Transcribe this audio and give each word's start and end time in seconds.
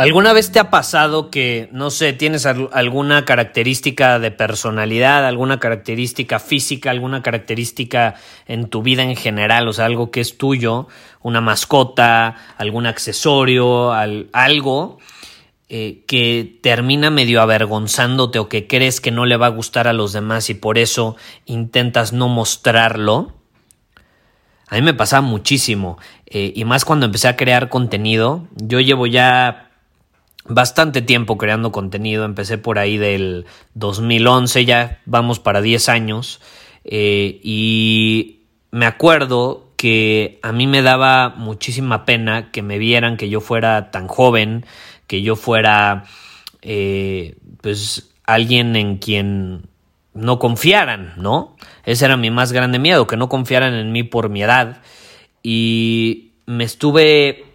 ¿Alguna 0.00 0.32
vez 0.32 0.50
te 0.50 0.58
ha 0.58 0.70
pasado 0.70 1.30
que, 1.30 1.68
no 1.72 1.90
sé, 1.90 2.14
tienes 2.14 2.46
alguna 2.46 3.26
característica 3.26 4.18
de 4.18 4.30
personalidad, 4.30 5.26
alguna 5.26 5.60
característica 5.60 6.38
física, 6.38 6.90
alguna 6.90 7.22
característica 7.22 8.14
en 8.46 8.70
tu 8.70 8.82
vida 8.82 9.02
en 9.02 9.14
general, 9.14 9.68
o 9.68 9.74
sea, 9.74 9.84
algo 9.84 10.10
que 10.10 10.22
es 10.22 10.38
tuyo, 10.38 10.88
una 11.20 11.42
mascota, 11.42 12.36
algún 12.56 12.86
accesorio, 12.86 13.92
algo 13.92 14.98
eh, 15.68 16.02
que 16.06 16.58
termina 16.62 17.10
medio 17.10 17.42
avergonzándote 17.42 18.38
o 18.38 18.48
que 18.48 18.66
crees 18.66 19.02
que 19.02 19.10
no 19.10 19.26
le 19.26 19.36
va 19.36 19.46
a 19.46 19.50
gustar 19.50 19.86
a 19.86 19.92
los 19.92 20.14
demás 20.14 20.48
y 20.48 20.54
por 20.54 20.78
eso 20.78 21.16
intentas 21.44 22.14
no 22.14 22.28
mostrarlo? 22.28 23.34
A 24.66 24.76
mí 24.76 24.82
me 24.82 24.94
pasa 24.94 25.20
muchísimo 25.20 25.98
eh, 26.24 26.52
y 26.56 26.64
más 26.64 26.86
cuando 26.86 27.04
empecé 27.04 27.28
a 27.28 27.36
crear 27.36 27.68
contenido. 27.68 28.46
Yo 28.56 28.80
llevo 28.80 29.06
ya 29.06 29.69
bastante 30.50 31.00
tiempo 31.00 31.38
creando 31.38 31.72
contenido, 31.72 32.24
empecé 32.24 32.58
por 32.58 32.78
ahí 32.78 32.98
del 32.98 33.46
2011, 33.74 34.64
ya 34.64 35.00
vamos 35.06 35.38
para 35.38 35.62
10 35.62 35.88
años, 35.88 36.40
eh, 36.84 37.40
y 37.42 38.40
me 38.70 38.86
acuerdo 38.86 39.68
que 39.76 40.38
a 40.42 40.52
mí 40.52 40.66
me 40.66 40.82
daba 40.82 41.30
muchísima 41.30 42.04
pena 42.04 42.50
que 42.50 42.62
me 42.62 42.78
vieran 42.78 43.16
que 43.16 43.30
yo 43.30 43.40
fuera 43.40 43.90
tan 43.90 44.08
joven, 44.08 44.66
que 45.06 45.22
yo 45.22 45.36
fuera 45.36 46.04
eh, 46.62 47.36
pues 47.62 48.10
alguien 48.26 48.76
en 48.76 48.98
quien 48.98 49.62
no 50.12 50.38
confiaran, 50.38 51.14
¿no? 51.16 51.56
Ese 51.84 52.04
era 52.04 52.16
mi 52.16 52.30
más 52.30 52.52
grande 52.52 52.78
miedo, 52.78 53.06
que 53.06 53.16
no 53.16 53.28
confiaran 53.28 53.74
en 53.74 53.92
mí 53.92 54.02
por 54.02 54.28
mi 54.28 54.42
edad. 54.42 54.82
Y 55.42 56.32
me 56.46 56.64
estuve 56.64 57.49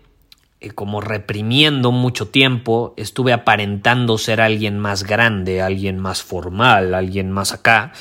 como 0.74 1.02
reprimiendo 1.02 1.92
mucho 1.92 2.30
tiempo, 2.30 2.94
estuve 2.98 3.34
aparentando 3.34 4.18
ser 4.18 4.42
alguien 4.42 4.80
más 4.80 5.04
grande, 5.04 5.62
alguien 5.62 6.00
más 6.00 6.24
formal, 6.24 6.94
alguien 6.94 7.32
más 7.32 7.54
acá, 7.54 7.92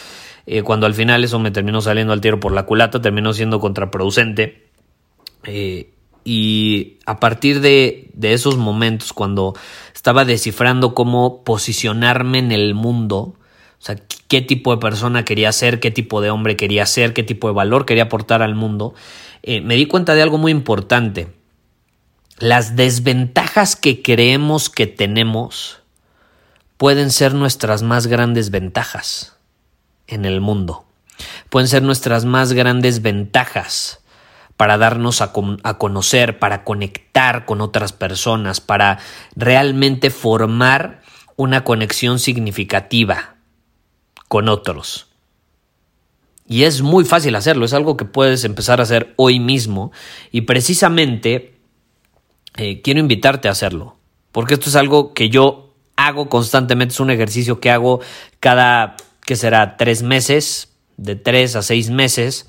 eh, 0.46 0.62
cuando 0.62 0.86
al 0.86 0.94
final 0.94 1.24
eso 1.24 1.38
me 1.38 1.50
terminó 1.50 1.80
saliendo 1.80 2.12
al 2.12 2.20
tiro 2.20 2.40
por 2.40 2.52
la 2.52 2.64
culata, 2.64 3.02
terminó 3.02 3.32
siendo 3.32 3.60
contraproducente. 3.60 4.68
Eh, 5.44 5.90
y 6.24 6.98
a 7.06 7.20
partir 7.20 7.60
de, 7.60 8.10
de, 8.14 8.32
esos 8.32 8.56
momentos, 8.56 9.12
cuando 9.12 9.54
estaba 9.94 10.24
descifrando 10.24 10.94
cómo 10.94 11.44
posicionarme 11.44 12.38
en 12.38 12.52
el 12.52 12.74
mundo, 12.74 13.34
o 13.78 13.84
sea, 13.84 13.96
qué 14.28 14.40
tipo 14.40 14.74
de 14.74 14.80
persona 14.80 15.24
quería 15.24 15.52
ser, 15.52 15.80
qué 15.80 15.90
tipo 15.90 16.22
de 16.22 16.30
hombre 16.30 16.56
quería 16.56 16.86
ser, 16.86 17.12
qué 17.12 17.22
tipo 17.22 17.48
de 17.48 17.54
valor 17.54 17.84
quería 17.84 18.04
aportar 18.04 18.40
al 18.40 18.54
mundo, 18.54 18.94
me 19.46 19.74
di 19.74 19.84
cuenta 19.84 20.14
de 20.14 20.22
algo 20.22 20.38
muy 20.38 20.50
importante 20.50 21.28
las 22.38 22.76
desventajas 22.76 23.76
que 23.76 24.02
creemos 24.02 24.70
que 24.70 24.86
tenemos 24.86 25.80
pueden 26.76 27.10
ser 27.10 27.34
nuestras 27.34 27.82
más 27.82 28.06
grandes 28.06 28.50
ventajas 28.50 29.36
en 30.06 30.24
el 30.24 30.40
mundo. 30.40 30.84
Pueden 31.48 31.68
ser 31.68 31.82
nuestras 31.82 32.24
más 32.24 32.52
grandes 32.52 33.02
ventajas 33.02 34.00
para 34.56 34.78
darnos 34.78 35.20
a, 35.20 35.32
conocer, 35.32 36.38
para 36.38 36.64
conectar 36.64 37.44
con 37.44 37.60
otras 37.60 37.92
personas, 37.92 38.60
para 38.60 38.98
realmente 39.36 40.10
formar 40.10 41.02
una 41.36 41.64
conexión 41.64 42.18
significativa 42.18 43.36
con 44.28 44.48
otros. 44.48 45.08
Y 46.46 46.64
es 46.64 46.82
muy 46.82 47.04
fácil 47.04 47.36
hacerlo, 47.36 47.64
es 47.64 47.72
algo 47.72 47.96
que 47.96 48.04
puedes 48.04 48.44
empezar 48.44 48.80
a 48.80 48.82
hacer 48.82 49.14
hoy 49.16 49.40
mismo 49.40 49.92
y 50.30 50.42
precisamente 50.42 51.53
eh, 52.56 52.80
quiero 52.82 53.00
invitarte 53.00 53.48
a 53.48 53.52
hacerlo, 53.52 53.96
porque 54.32 54.54
esto 54.54 54.68
es 54.68 54.76
algo 54.76 55.12
que 55.14 55.28
yo 55.28 55.74
hago 55.96 56.28
constantemente, 56.28 56.92
es 56.92 57.00
un 57.00 57.10
ejercicio 57.10 57.60
que 57.60 57.70
hago 57.70 58.00
cada, 58.40 58.96
que 59.24 59.36
será? 59.36 59.76
Tres 59.76 60.02
meses, 60.02 60.72
de 60.96 61.16
tres 61.16 61.56
a 61.56 61.62
seis 61.62 61.90
meses, 61.90 62.48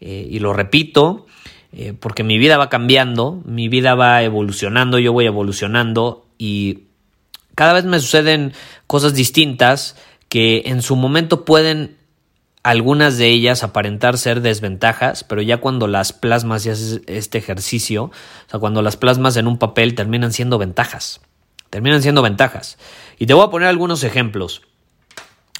eh, 0.00 0.26
y 0.30 0.38
lo 0.38 0.52
repito, 0.52 1.26
eh, 1.72 1.94
porque 1.98 2.24
mi 2.24 2.38
vida 2.38 2.58
va 2.58 2.68
cambiando, 2.68 3.42
mi 3.44 3.68
vida 3.68 3.94
va 3.94 4.22
evolucionando, 4.22 4.98
yo 4.98 5.12
voy 5.12 5.26
evolucionando 5.26 6.26
y 6.36 6.84
cada 7.54 7.72
vez 7.74 7.84
me 7.84 8.00
suceden 8.00 8.52
cosas 8.86 9.14
distintas 9.14 9.96
que 10.28 10.62
en 10.66 10.82
su 10.82 10.96
momento 10.96 11.44
pueden 11.44 11.96
algunas 12.62 13.16
de 13.16 13.28
ellas 13.28 13.62
aparentar 13.62 14.18
ser 14.18 14.42
desventajas, 14.42 15.24
pero 15.24 15.40
ya 15.40 15.58
cuando 15.58 15.86
las 15.86 16.12
plasmas 16.12 16.66
y 16.66 16.70
haces 16.70 17.00
este 17.06 17.38
ejercicio, 17.38 18.04
o 18.04 18.50
sea, 18.50 18.60
cuando 18.60 18.82
las 18.82 18.96
plasmas 18.96 19.36
en 19.36 19.46
un 19.46 19.58
papel 19.58 19.94
terminan 19.94 20.32
siendo 20.32 20.58
ventajas. 20.58 21.20
Terminan 21.70 22.02
siendo 22.02 22.22
ventajas. 22.22 22.78
Y 23.18 23.26
te 23.26 23.34
voy 23.34 23.46
a 23.46 23.50
poner 23.50 23.68
algunos 23.68 24.04
ejemplos. 24.04 24.62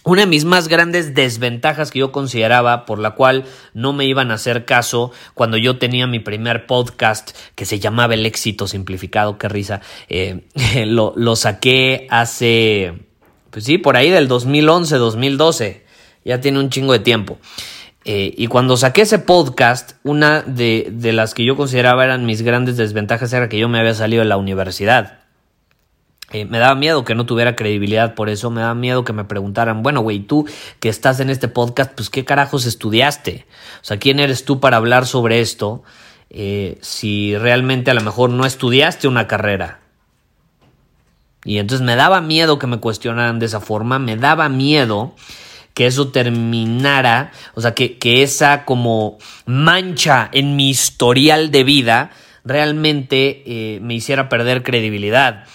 Una 0.02 0.22
de 0.22 0.26
mis 0.26 0.44
más 0.44 0.68
grandes 0.68 1.14
desventajas 1.14 1.90
que 1.90 1.98
yo 1.98 2.10
consideraba 2.10 2.86
por 2.86 2.98
la 2.98 3.12
cual 3.12 3.44
no 3.74 3.92
me 3.92 4.06
iban 4.06 4.30
a 4.30 4.34
hacer 4.34 4.64
caso 4.64 5.12
cuando 5.34 5.58
yo 5.58 5.78
tenía 5.78 6.06
mi 6.06 6.20
primer 6.20 6.66
podcast 6.66 7.36
que 7.54 7.66
se 7.66 7.80
llamaba 7.80 8.14
El 8.14 8.24
éxito 8.24 8.66
simplificado, 8.66 9.36
qué 9.36 9.48
risa, 9.48 9.82
eh, 10.08 10.46
lo, 10.86 11.12
lo 11.16 11.36
saqué 11.36 12.06
hace, 12.10 12.94
pues 13.50 13.66
sí, 13.66 13.76
por 13.76 13.96
ahí 13.96 14.10
del 14.10 14.26
2011, 14.26 14.96
2012 14.96 15.89
ya 16.24 16.40
tiene 16.40 16.58
un 16.58 16.70
chingo 16.70 16.92
de 16.92 17.00
tiempo. 17.00 17.38
Eh, 18.04 18.34
y 18.36 18.46
cuando 18.46 18.76
saqué 18.76 19.02
ese 19.02 19.18
podcast, 19.18 19.92
una 20.02 20.42
de, 20.42 20.88
de, 20.90 21.12
las 21.12 21.34
que 21.34 21.44
yo 21.44 21.56
consideraba 21.56 22.04
eran 22.04 22.24
mis 22.24 22.42
grandes 22.42 22.76
desventajas 22.76 23.32
era 23.32 23.48
que 23.48 23.58
yo 23.58 23.68
me 23.68 23.78
había 23.78 23.94
salido 23.94 24.22
de 24.22 24.28
la 24.28 24.38
universidad. 24.38 25.20
Eh, 26.32 26.44
me 26.44 26.58
daba 26.58 26.76
miedo 26.76 27.04
que 27.04 27.16
no 27.16 27.26
tuviera 27.26 27.56
credibilidad 27.56 28.14
por 28.14 28.28
eso, 28.28 28.50
me 28.50 28.60
daba 28.60 28.74
miedo 28.74 29.04
que 29.04 29.12
me 29.12 29.24
preguntaran, 29.24 29.82
bueno, 29.82 30.00
güey, 30.00 30.20
tú 30.20 30.46
que 30.78 30.88
estás 30.88 31.18
en 31.18 31.28
este 31.28 31.48
podcast, 31.48 31.92
pues 31.96 32.08
qué 32.08 32.24
carajos 32.24 32.66
estudiaste. 32.66 33.46
O 33.82 33.84
sea, 33.84 33.98
¿quién 33.98 34.20
eres 34.20 34.44
tú 34.44 34.60
para 34.60 34.76
hablar 34.76 35.06
sobre 35.06 35.40
esto 35.40 35.82
eh, 36.30 36.78
si 36.82 37.36
realmente 37.36 37.90
a 37.90 37.94
lo 37.94 38.00
mejor 38.02 38.30
no 38.30 38.46
estudiaste 38.46 39.08
una 39.08 39.26
carrera? 39.26 39.80
Y 41.44 41.58
entonces 41.58 41.84
me 41.84 41.96
daba 41.96 42.20
miedo 42.20 42.60
que 42.60 42.68
me 42.68 42.78
cuestionaran 42.78 43.40
de 43.40 43.46
esa 43.46 43.60
forma, 43.60 43.98
me 43.98 44.16
daba 44.16 44.48
miedo 44.48 45.14
que 45.80 45.86
eso 45.86 46.08
terminara, 46.08 47.32
o 47.54 47.62
sea, 47.62 47.72
que, 47.72 47.96
que 47.96 48.22
esa 48.22 48.66
como 48.66 49.16
mancha 49.46 50.28
en 50.30 50.54
mi 50.54 50.68
historial 50.68 51.50
de 51.50 51.64
vida 51.64 52.10
realmente 52.44 53.42
eh, 53.46 53.80
me 53.80 53.94
hiciera 53.94 54.28
perder 54.28 54.62
credibilidad. 54.62 55.46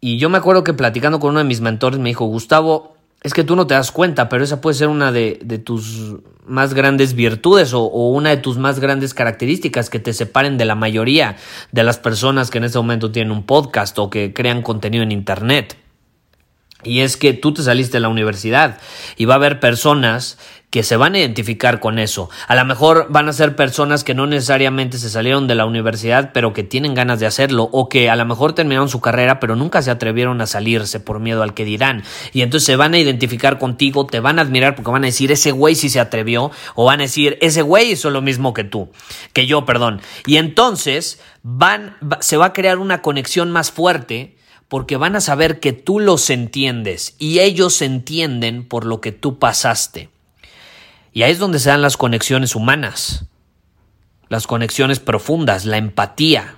Y 0.00 0.18
yo 0.18 0.30
me 0.30 0.38
acuerdo 0.38 0.62
que 0.62 0.74
platicando 0.74 1.18
con 1.18 1.30
uno 1.30 1.40
de 1.40 1.44
mis 1.44 1.60
mentores 1.60 1.98
me 1.98 2.10
dijo, 2.10 2.24
Gustavo, 2.26 2.94
es 3.20 3.34
que 3.34 3.42
tú 3.42 3.56
no 3.56 3.66
te 3.66 3.74
das 3.74 3.90
cuenta, 3.90 4.28
pero 4.28 4.44
esa 4.44 4.60
puede 4.60 4.76
ser 4.76 4.86
una 4.86 5.10
de, 5.10 5.34
tus 5.64 6.14
más 6.46 6.72
grandes 6.72 7.14
virtudes 7.14 7.74
o, 7.74 7.82
o, 7.82 8.10
una 8.10 8.30
de 8.30 8.36
tus 8.36 8.58
más 8.58 8.78
grandes 8.78 9.12
características 9.12 9.90
que 9.90 9.98
te 9.98 10.12
separen 10.12 10.56
de 10.56 10.66
la 10.66 10.76
mayoría 10.76 11.34
de 11.72 11.82
las 11.82 11.98
personas 11.98 12.48
que 12.48 12.58
en 12.58 12.64
este 12.64 12.78
momento 12.78 13.10
tienen 13.10 13.32
un 13.32 13.42
podcast 13.42 13.98
o 13.98 14.08
que 14.08 14.32
crean 14.32 14.62
contenido 14.62 15.02
en 15.02 15.10
Internet. 15.10 15.79
Y 16.82 17.00
es 17.00 17.16
que 17.16 17.32
tú 17.32 17.52
te 17.52 17.62
saliste 17.62 17.98
de 17.98 18.00
la 18.00 18.08
universidad 18.08 18.78
y 19.16 19.24
va 19.24 19.34
a 19.34 19.36
haber 19.36 19.60
personas 19.60 20.38
que 20.70 20.84
se 20.84 20.96
van 20.96 21.14
a 21.14 21.18
identificar 21.18 21.80
con 21.80 21.98
eso. 21.98 22.30
A 22.46 22.54
lo 22.54 22.64
mejor 22.64 23.08
van 23.10 23.28
a 23.28 23.32
ser 23.32 23.56
personas 23.56 24.04
que 24.04 24.14
no 24.14 24.26
necesariamente 24.26 24.98
se 24.98 25.10
salieron 25.10 25.48
de 25.48 25.56
la 25.56 25.66
universidad, 25.66 26.30
pero 26.32 26.52
que 26.52 26.62
tienen 26.62 26.94
ganas 26.94 27.18
de 27.18 27.26
hacerlo, 27.26 27.68
o 27.72 27.88
que 27.88 28.08
a 28.08 28.16
lo 28.16 28.24
mejor 28.24 28.52
terminaron 28.52 28.88
su 28.88 29.00
carrera, 29.00 29.40
pero 29.40 29.56
nunca 29.56 29.82
se 29.82 29.90
atrevieron 29.90 30.40
a 30.40 30.46
salirse 30.46 31.00
por 31.00 31.18
miedo 31.18 31.42
al 31.42 31.54
que 31.54 31.64
dirán. 31.64 32.04
Y 32.32 32.42
entonces 32.42 32.66
se 32.66 32.76
van 32.76 32.94
a 32.94 32.98
identificar 32.98 33.58
contigo, 33.58 34.06
te 34.06 34.20
van 34.20 34.38
a 34.38 34.42
admirar 34.42 34.76
porque 34.76 34.92
van 34.92 35.02
a 35.02 35.08
decir, 35.08 35.32
ese 35.32 35.50
güey 35.50 35.74
sí 35.74 35.90
se 35.90 35.98
atrevió, 35.98 36.52
o 36.76 36.84
van 36.84 37.00
a 37.00 37.04
decir, 37.04 37.36
ese 37.40 37.62
güey 37.62 37.92
hizo 37.92 38.10
lo 38.10 38.22
mismo 38.22 38.54
que 38.54 38.62
tú, 38.62 38.90
que 39.32 39.46
yo, 39.46 39.64
perdón. 39.64 40.00
Y 40.24 40.36
entonces 40.36 41.20
van, 41.42 41.96
se 42.20 42.36
va 42.36 42.46
a 42.46 42.52
crear 42.52 42.78
una 42.78 43.02
conexión 43.02 43.50
más 43.50 43.72
fuerte 43.72 44.36
porque 44.70 44.96
van 44.96 45.16
a 45.16 45.20
saber 45.20 45.58
que 45.58 45.72
tú 45.72 45.98
los 45.98 46.30
entiendes 46.30 47.16
y 47.18 47.40
ellos 47.40 47.82
entienden 47.82 48.64
por 48.64 48.86
lo 48.86 49.00
que 49.00 49.10
tú 49.10 49.40
pasaste. 49.40 50.10
Y 51.12 51.24
ahí 51.24 51.32
es 51.32 51.40
donde 51.40 51.58
se 51.58 51.70
dan 51.70 51.82
las 51.82 51.96
conexiones 51.96 52.54
humanas, 52.54 53.24
las 54.28 54.46
conexiones 54.46 55.00
profundas, 55.00 55.64
la 55.64 55.76
empatía. 55.76 56.54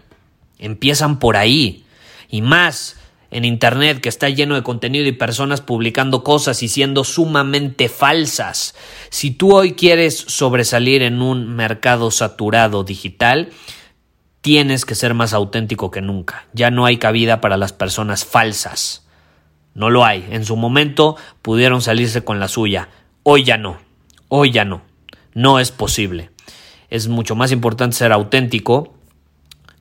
Empiezan 0.58 1.18
por 1.18 1.38
ahí. 1.38 1.86
Y 2.28 2.42
más 2.42 2.98
en 3.30 3.46
Internet 3.46 4.02
que 4.02 4.10
está 4.10 4.28
lleno 4.28 4.56
de 4.56 4.62
contenido 4.62 5.06
y 5.06 5.12
personas 5.12 5.62
publicando 5.62 6.22
cosas 6.22 6.62
y 6.62 6.68
siendo 6.68 7.04
sumamente 7.04 7.88
falsas. 7.88 8.74
Si 9.08 9.30
tú 9.30 9.54
hoy 9.54 9.72
quieres 9.72 10.18
sobresalir 10.18 11.02
en 11.02 11.22
un 11.22 11.56
mercado 11.56 12.10
saturado 12.10 12.84
digital, 12.84 13.48
tienes 14.42 14.84
que 14.84 14.96
ser 14.96 15.14
más 15.14 15.32
auténtico 15.32 15.90
que 15.90 16.02
nunca. 16.02 16.46
Ya 16.52 16.70
no 16.70 16.84
hay 16.84 16.98
cabida 16.98 17.40
para 17.40 17.56
las 17.56 17.72
personas 17.72 18.24
falsas. 18.26 19.06
No 19.72 19.88
lo 19.88 20.04
hay. 20.04 20.26
En 20.30 20.44
su 20.44 20.56
momento 20.56 21.16
pudieron 21.40 21.80
salirse 21.80 22.24
con 22.24 22.40
la 22.40 22.48
suya. 22.48 22.88
Hoy 23.22 23.44
ya 23.44 23.56
no. 23.56 23.78
Hoy 24.28 24.50
ya 24.50 24.64
no. 24.64 24.82
No 25.32 25.60
es 25.60 25.70
posible. 25.70 26.30
Es 26.90 27.08
mucho 27.08 27.36
más 27.36 27.52
importante 27.52 27.96
ser 27.96 28.12
auténtico 28.12 28.92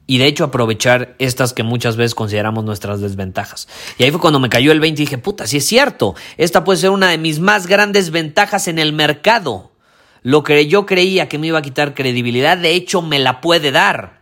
y 0.07 0.19
de 0.19 0.27
hecho 0.27 0.45
aprovechar 0.45 1.15
estas 1.19 1.53
que 1.53 1.63
muchas 1.63 1.95
veces 1.97 2.15
consideramos 2.15 2.63
nuestras 2.63 3.01
desventajas. 3.01 3.67
Y 3.97 4.03
ahí 4.03 4.11
fue 4.11 4.21
cuando 4.21 4.39
me 4.39 4.49
cayó 4.49 4.71
el 4.71 4.79
20 4.79 5.01
y 5.01 5.05
dije, 5.05 5.17
puta, 5.17 5.47
si 5.47 5.57
es 5.57 5.65
cierto, 5.65 6.15
esta 6.37 6.63
puede 6.63 6.79
ser 6.79 6.91
una 6.91 7.09
de 7.09 7.17
mis 7.17 7.39
más 7.39 7.65
grandes 7.65 8.11
ventajas 8.11 8.67
en 8.67 8.77
el 8.77 8.93
mercado. 8.93 9.71
Lo 10.21 10.43
que 10.43 10.67
yo 10.67 10.85
creía 10.85 11.27
que 11.27 11.39
me 11.39 11.47
iba 11.47 11.59
a 11.59 11.63
quitar 11.63 11.95
credibilidad, 11.95 12.57
de 12.57 12.75
hecho 12.75 13.01
me 13.01 13.19
la 13.19 13.41
puede 13.41 13.71
dar. 13.71 14.20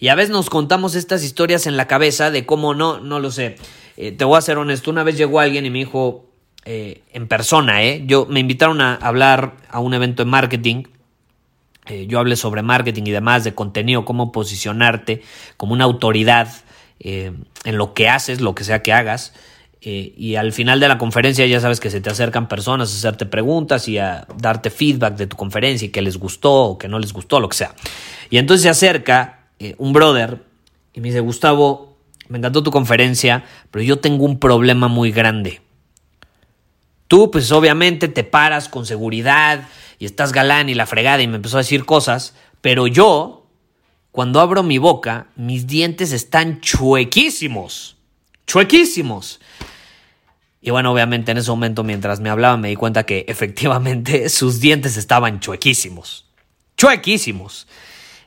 Y 0.00 0.08
a 0.08 0.14
veces 0.14 0.30
nos 0.30 0.48
contamos 0.48 0.94
estas 0.94 1.22
historias 1.22 1.66
en 1.66 1.76
la 1.76 1.86
cabeza 1.86 2.30
de 2.30 2.46
cómo 2.46 2.72
no, 2.74 3.00
no 3.00 3.20
lo 3.20 3.30
sé. 3.30 3.56
Eh, 3.98 4.12
te 4.12 4.24
voy 4.24 4.38
a 4.38 4.40
ser 4.40 4.56
honesto, 4.56 4.90
una 4.90 5.02
vez 5.02 5.18
llegó 5.18 5.40
alguien 5.40 5.66
y 5.66 5.70
me 5.70 5.80
dijo, 5.80 6.24
eh, 6.64 7.02
en 7.12 7.28
persona, 7.28 7.82
¿eh? 7.82 8.02
Yo, 8.06 8.24
me 8.24 8.40
invitaron 8.40 8.80
a 8.80 8.94
hablar 8.94 9.58
a 9.68 9.78
un 9.78 9.92
evento 9.92 10.24
de 10.24 10.30
marketing. 10.30 10.84
Eh, 11.86 12.06
yo 12.06 12.18
hablé 12.18 12.36
sobre 12.36 12.62
marketing 12.62 13.02
y 13.04 13.10
demás, 13.10 13.44
de 13.44 13.54
contenido, 13.54 14.06
cómo 14.06 14.32
posicionarte 14.32 15.22
como 15.58 15.74
una 15.74 15.84
autoridad 15.84 16.48
en 17.02 17.78
lo 17.78 17.94
que 17.94 18.10
haces, 18.10 18.42
lo 18.42 18.54
que 18.54 18.62
sea 18.62 18.82
que 18.82 18.92
hagas. 18.92 19.32
y 19.80 20.34
al 20.36 20.52
final 20.52 20.80
de 20.80 20.88
la 20.88 20.98
conferencia 20.98 21.46
ya 21.46 21.58
sabes 21.58 21.80
que 21.80 21.88
se 21.88 22.02
te 22.02 22.10
acercan 22.10 22.46
personas 22.46 22.92
a 22.92 22.94
hacerte 22.94 23.24
preguntas 23.24 23.88
y 23.88 23.96
a 23.96 24.26
darte 24.36 24.68
feedback 24.68 25.16
de 25.16 25.26
tu 25.26 25.34
conferencia 25.34 25.86
y 25.86 25.88
que 25.88 26.02
les 26.02 26.18
gustó 26.18 26.52
o 26.52 26.78
que 26.78 26.88
no 26.88 26.98
les 26.98 27.14
gustó, 27.14 27.40
lo 27.40 27.48
que 27.48 27.56
sea. 27.56 27.74
Y 28.28 28.36
entonces 28.36 28.64
se 28.64 28.68
acerca 28.68 29.39
un 29.78 29.92
brother 29.92 30.42
y 30.92 31.00
me 31.00 31.08
dice, 31.08 31.20
Gustavo, 31.20 31.96
me 32.28 32.38
encantó 32.38 32.62
tu 32.62 32.70
conferencia, 32.70 33.44
pero 33.70 33.82
yo 33.82 33.98
tengo 33.98 34.24
un 34.24 34.38
problema 34.38 34.88
muy 34.88 35.12
grande. 35.12 35.60
Tú, 37.08 37.30
pues 37.30 37.50
obviamente 37.50 38.08
te 38.08 38.22
paras 38.22 38.68
con 38.68 38.86
seguridad 38.86 39.68
y 39.98 40.06
estás 40.06 40.32
galán 40.32 40.68
y 40.68 40.74
la 40.74 40.86
fregada 40.86 41.22
y 41.22 41.26
me 41.26 41.36
empezó 41.36 41.56
a 41.56 41.60
decir 41.66 41.84
cosas, 41.84 42.34
pero 42.60 42.86
yo, 42.86 43.48
cuando 44.12 44.40
abro 44.40 44.62
mi 44.62 44.78
boca, 44.78 45.26
mis 45.34 45.66
dientes 45.66 46.12
están 46.12 46.60
chuequísimos, 46.60 47.96
chuequísimos. 48.46 49.40
Y 50.62 50.70
bueno, 50.70 50.92
obviamente 50.92 51.32
en 51.32 51.38
ese 51.38 51.50
momento 51.50 51.82
mientras 51.82 52.20
me 52.20 52.30
hablaba 52.30 52.56
me 52.56 52.68
di 52.68 52.76
cuenta 52.76 53.04
que 53.04 53.24
efectivamente 53.28 54.28
sus 54.28 54.60
dientes 54.60 54.96
estaban 54.96 55.40
chuequísimos, 55.40 56.26
chuequísimos. 56.76 57.66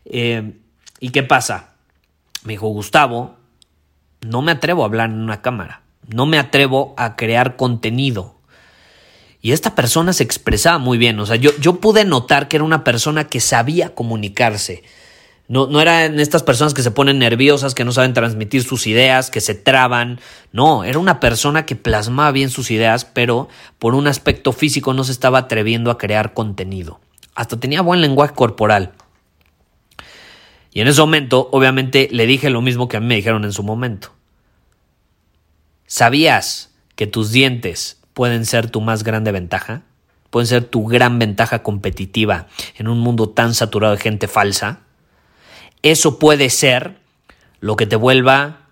Eh, 0.06 0.52
¿Y 1.04 1.10
qué 1.10 1.22
pasa? 1.22 1.72
Me 2.46 2.54
dijo, 2.54 2.70
Gustavo, 2.70 3.36
no 4.22 4.42
me 4.42 4.54
atrevo 4.54 4.84
a 4.84 4.86
hablar 4.86 5.10
en 5.10 5.20
una 5.20 5.42
cámara, 5.42 5.82
no 6.08 6.26
me 6.26 6.40
atrevo 6.40 6.94
a 6.96 7.18
crear 7.18 7.58
contenido. 7.58 8.38
Y 9.42 9.52
esta 9.52 9.76
persona 9.76 10.14
se 10.14 10.24
expresaba 10.24 10.78
muy 10.78 10.98
bien, 10.98 11.20
o 11.20 11.26
sea, 11.26 11.36
yo, 11.36 11.52
yo 11.60 11.82
pude 11.82 12.06
notar 12.06 12.48
que 12.48 12.56
era 12.56 12.64
una 12.64 12.86
persona 12.86 13.26
que 13.26 13.42
sabía 13.42 13.94
comunicarse. 13.94 14.84
No, 15.50 15.68
no 15.68 15.82
eran 15.82 16.22
estas 16.22 16.42
personas 16.42 16.74
que 16.74 16.84
se 16.84 16.92
ponen 16.92 17.20
nerviosas, 17.20 17.76
que 17.76 17.84
no 17.84 17.92
saben 17.92 18.14
transmitir 18.14 18.64
sus 18.64 18.88
ideas, 18.88 19.30
que 19.30 19.42
se 19.42 19.56
traban. 19.56 20.22
No, 20.54 20.86
era 20.86 21.00
una 21.00 21.20
persona 21.20 21.66
que 21.66 21.76
plasmaba 21.76 22.32
bien 22.32 22.50
sus 22.50 22.72
ideas, 22.72 23.04
pero 23.04 23.50
por 23.78 23.94
un 23.94 24.08
aspecto 24.08 24.54
físico 24.54 24.94
no 24.94 25.04
se 25.04 25.12
estaba 25.12 25.40
atreviendo 25.40 25.92
a 25.92 25.98
crear 25.98 26.34
contenido. 26.34 27.02
Hasta 27.36 27.60
tenía 27.60 27.82
buen 27.82 28.00
lenguaje 28.00 28.34
corporal. 28.34 28.94
Y 30.74 30.82
en 30.82 30.88
ese 30.88 31.02
momento, 31.02 31.50
obviamente, 31.52 32.10
le 32.12 32.26
dije 32.26 32.50
lo 32.50 32.62
mismo 32.62 32.88
que 32.88 32.98
a 32.98 33.00
mí 33.00 33.06
me 33.06 33.16
dijeron 33.16 33.44
en 33.46 33.54
su 33.54 33.62
momento. 33.62 34.12
¿Sabías 35.86 36.74
que 36.96 37.06
tus 37.06 37.32
dientes 37.32 38.02
pueden 38.14 38.46
ser 38.46 38.70
tu 38.70 38.82
más 38.82 39.04
grande 39.04 39.32
ventaja, 39.32 39.84
pueden 40.32 40.48
ser 40.48 40.64
tu 40.66 40.86
gran 40.86 41.20
ventaja 41.20 41.62
competitiva 41.62 42.48
en 42.76 42.88
un 42.88 43.00
mundo 43.00 43.30
tan 43.30 43.54
saturado 43.54 43.96
de 43.96 44.02
gente 44.02 44.28
falsa, 44.28 44.80
eso 45.84 46.18
puede 46.18 46.50
ser 46.50 46.98
lo 47.60 47.76
que 47.76 47.86
te 47.86 47.96
vuelva 47.96 48.68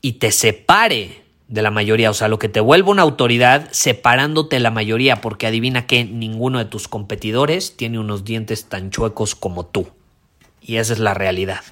y 0.00 0.14
te 0.14 0.30
separe 0.30 1.24
de 1.48 1.62
la 1.62 1.70
mayoría, 1.70 2.10
o 2.10 2.14
sea, 2.14 2.28
lo 2.28 2.38
que 2.38 2.48
te 2.48 2.60
vuelva 2.60 2.90
una 2.90 3.02
autoridad 3.02 3.68
separándote 3.70 4.56
de 4.56 4.60
la 4.60 4.70
mayoría, 4.70 5.20
porque 5.20 5.46
adivina 5.46 5.86
que 5.86 6.04
ninguno 6.04 6.58
de 6.58 6.64
tus 6.64 6.88
competidores 6.88 7.76
tiene 7.76 7.98
unos 7.98 8.24
dientes 8.24 8.66
tan 8.70 8.90
chuecos 8.90 9.34
como 9.34 9.66
tú. 9.66 9.88
Y 10.64 10.76
esa 10.76 10.94
es 10.94 10.98
la 10.98 11.14
realidad. 11.14 11.62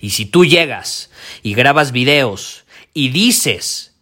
Y 0.00 0.10
si 0.10 0.26
tú 0.26 0.44
llegas 0.44 1.10
y 1.42 1.54
grabas 1.54 1.90
videos 1.90 2.64
y 2.92 3.08
dices 3.08 3.94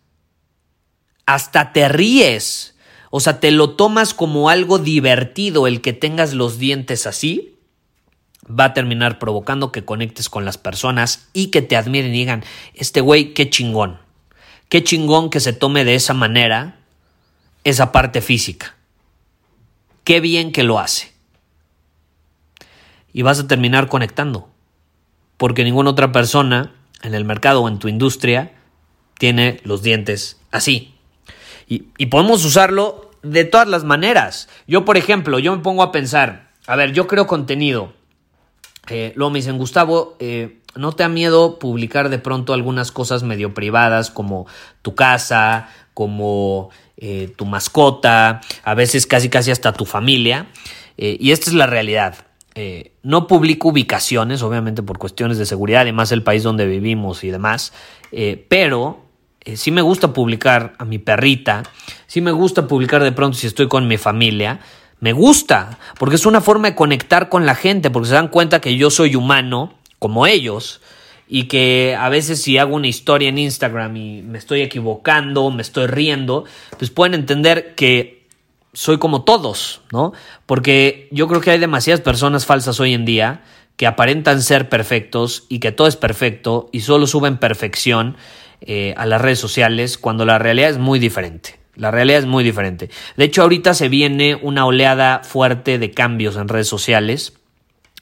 hasta 1.26 1.72
te 1.72 1.88
ríes. 1.88 2.74
O 3.10 3.20
sea, 3.20 3.40
te 3.40 3.50
lo 3.50 3.70
tomas 3.70 4.14
como 4.14 4.48
algo 4.48 4.78
divertido 4.78 5.66
el 5.66 5.80
que 5.80 5.92
tengas 5.92 6.34
los 6.34 6.58
dientes 6.58 7.06
así. 7.06 7.56
Va 8.48 8.66
a 8.66 8.74
terminar 8.74 9.18
provocando 9.18 9.70
que 9.70 9.84
conectes 9.84 10.28
con 10.28 10.44
las 10.44 10.58
personas 10.58 11.28
y 11.32 11.48
que 11.48 11.62
te 11.62 11.76
admiren 11.76 12.14
y 12.14 12.18
digan, 12.18 12.44
este 12.74 13.00
güey, 13.00 13.34
qué 13.34 13.48
chingón. 13.48 13.98
Qué 14.68 14.82
chingón 14.82 15.30
que 15.30 15.40
se 15.40 15.52
tome 15.52 15.84
de 15.84 15.94
esa 15.94 16.14
manera 16.14 16.78
esa 17.64 17.92
parte 17.92 18.20
física. 18.20 18.76
Qué 20.04 20.20
bien 20.20 20.50
que 20.50 20.64
lo 20.64 20.78
hace. 20.78 21.11
Y 23.12 23.22
vas 23.22 23.40
a 23.40 23.46
terminar 23.46 23.88
conectando. 23.88 24.48
Porque 25.36 25.64
ninguna 25.64 25.90
otra 25.90 26.12
persona 26.12 26.72
en 27.02 27.14
el 27.14 27.24
mercado 27.24 27.62
o 27.62 27.68
en 27.68 27.78
tu 27.78 27.88
industria 27.88 28.52
tiene 29.18 29.60
los 29.64 29.82
dientes 29.82 30.40
así. 30.50 30.94
Y, 31.68 32.06
podemos 32.06 32.44
usarlo 32.44 33.10
de 33.22 33.44
todas 33.44 33.68
las 33.68 33.84
maneras. 33.84 34.48
Yo, 34.66 34.84
por 34.84 34.96
ejemplo, 34.96 35.38
yo 35.38 35.56
me 35.56 35.62
pongo 35.62 35.82
a 35.82 35.92
pensar, 35.92 36.50
a 36.66 36.76
ver, 36.76 36.92
yo 36.92 37.06
creo 37.06 37.26
contenido. 37.26 37.94
Eh, 38.88 39.12
luego 39.16 39.30
me 39.30 39.38
dicen, 39.38 39.56
Gustavo, 39.58 40.16
eh, 40.18 40.58
¿no 40.74 40.92
te 40.92 41.04
da 41.04 41.08
miedo 41.08 41.58
publicar 41.58 42.08
de 42.08 42.18
pronto 42.18 42.52
algunas 42.52 42.92
cosas 42.92 43.22
medio 43.22 43.54
privadas 43.54 44.10
como 44.10 44.46
tu 44.82 44.94
casa, 44.94 45.68
como 45.94 46.70
eh, 46.96 47.32
tu 47.36 47.46
mascota, 47.46 48.42
a 48.64 48.74
veces 48.74 49.06
casi 49.06 49.28
casi 49.28 49.50
hasta 49.50 49.72
tu 49.72 49.84
familia? 49.84 50.48
y 50.98 51.32
esta 51.32 51.50
es 51.50 51.54
la 51.54 51.66
realidad. 51.66 52.14
No 53.02 53.26
publico 53.26 53.68
ubicaciones, 53.68 54.42
obviamente 54.42 54.82
por 54.82 54.98
cuestiones 54.98 55.38
de 55.38 55.46
seguridad, 55.46 55.82
además 55.82 56.12
el 56.12 56.22
país 56.22 56.42
donde 56.42 56.66
vivimos 56.66 57.24
y 57.24 57.30
demás, 57.30 57.72
pero 58.48 59.02
eh, 59.44 59.56
sí 59.56 59.72
me 59.72 59.82
gusta 59.82 60.12
publicar 60.12 60.74
a 60.78 60.84
mi 60.84 60.98
perrita, 60.98 61.64
sí 62.06 62.20
me 62.20 62.30
gusta 62.30 62.68
publicar 62.68 63.02
de 63.02 63.10
pronto 63.10 63.36
si 63.36 63.48
estoy 63.48 63.66
con 63.66 63.88
mi 63.88 63.96
familia, 63.96 64.60
me 65.00 65.12
gusta, 65.12 65.78
porque 65.98 66.14
es 66.14 66.26
una 66.26 66.40
forma 66.40 66.68
de 66.68 66.74
conectar 66.76 67.28
con 67.28 67.44
la 67.44 67.56
gente, 67.56 67.90
porque 67.90 68.08
se 68.08 68.14
dan 68.14 68.28
cuenta 68.28 68.60
que 68.60 68.76
yo 68.76 68.88
soy 68.88 69.16
humano, 69.16 69.74
como 69.98 70.28
ellos, 70.28 70.80
y 71.26 71.44
que 71.44 71.96
a 71.98 72.08
veces 72.08 72.40
si 72.40 72.56
hago 72.58 72.76
una 72.76 72.86
historia 72.86 73.30
en 73.30 73.38
Instagram 73.38 73.96
y 73.96 74.22
me 74.22 74.38
estoy 74.38 74.60
equivocando, 74.60 75.50
me 75.50 75.62
estoy 75.62 75.86
riendo, 75.88 76.44
pues 76.78 76.90
pueden 76.90 77.14
entender 77.14 77.74
que 77.74 78.21
soy 78.72 78.98
como 78.98 79.24
todos, 79.24 79.82
¿no? 79.92 80.12
Porque 80.46 81.08
yo 81.10 81.28
creo 81.28 81.40
que 81.40 81.50
hay 81.50 81.58
demasiadas 81.58 82.00
personas 82.00 82.46
falsas 82.46 82.80
hoy 82.80 82.94
en 82.94 83.04
día 83.04 83.42
que 83.76 83.86
aparentan 83.86 84.42
ser 84.42 84.68
perfectos 84.68 85.44
y 85.48 85.58
que 85.58 85.72
todo 85.72 85.86
es 85.86 85.96
perfecto 85.96 86.68
y 86.72 86.80
solo 86.80 87.06
suben 87.06 87.38
perfección 87.38 88.16
eh, 88.60 88.94
a 88.96 89.06
las 89.06 89.20
redes 89.20 89.38
sociales 89.38 89.98
cuando 89.98 90.24
la 90.24 90.38
realidad 90.38 90.70
es 90.70 90.78
muy 90.78 90.98
diferente. 90.98 91.58
La 91.74 91.90
realidad 91.90 92.18
es 92.18 92.26
muy 92.26 92.44
diferente. 92.44 92.90
De 93.16 93.24
hecho, 93.24 93.42
ahorita 93.42 93.74
se 93.74 93.88
viene 93.88 94.36
una 94.36 94.66
oleada 94.66 95.22
fuerte 95.24 95.78
de 95.78 95.90
cambios 95.90 96.36
en 96.36 96.48
redes 96.48 96.68
sociales. 96.68 97.32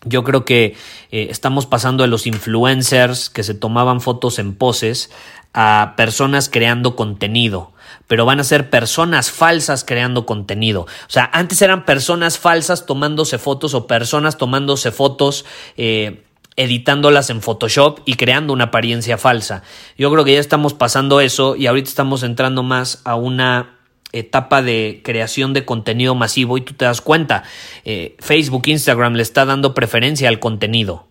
Yo 0.04 0.24
creo 0.24 0.44
que 0.44 0.76
eh, 1.12 1.28
estamos 1.30 1.66
pasando 1.66 2.02
de 2.02 2.08
los 2.08 2.26
influencers 2.26 3.30
que 3.30 3.44
se 3.44 3.54
tomaban 3.54 4.00
fotos 4.00 4.38
en 4.38 4.54
poses 4.54 5.10
a 5.54 5.94
personas 5.96 6.48
creando 6.48 6.96
contenido, 6.96 7.72
pero 8.11 8.25
van 8.25 8.40
a 8.40 8.45
ser 8.45 8.71
personas 8.71 9.31
falsas 9.31 9.85
creando 9.85 10.26
contenido. 10.26 10.81
O 10.81 10.87
sea, 11.07 11.31
antes 11.33 11.62
eran 11.62 11.85
personas 11.85 12.38
falsas 12.38 12.85
tomándose 12.85 13.38
fotos 13.38 13.73
o 13.73 13.87
personas 13.87 14.37
tomándose 14.37 14.90
fotos 14.90 15.45
eh, 15.76 16.25
editándolas 16.57 17.31
en 17.31 17.40
Photoshop 17.40 18.00
y 18.07 18.14
creando 18.14 18.52
una 18.52 18.64
apariencia 18.64 19.17
falsa. 19.17 19.62
Yo 19.97 20.11
creo 20.11 20.25
que 20.25 20.33
ya 20.33 20.40
estamos 20.40 20.75
pasando 20.75 21.21
eso 21.21 21.55
y 21.55 21.69
ahorita 21.69 21.88
estamos 21.88 22.25
entrando 22.25 22.64
más 22.64 23.00
a 23.05 23.14
una 23.14 23.79
etapa 24.11 24.61
de 24.61 25.02
creación 25.05 25.52
de 25.52 25.64
contenido 25.64 26.17
masivo 26.17 26.59
y 26.59 26.62
tú 26.62 26.75
te 26.75 26.87
das 26.87 27.00
cuenta, 27.00 27.45
eh, 27.85 28.17
Facebook, 28.19 28.64
Instagram 28.67 29.14
le 29.14 29.23
está 29.23 29.45
dando 29.45 29.73
preferencia 29.73 30.29
al 30.29 30.40
contenido. 30.40 31.07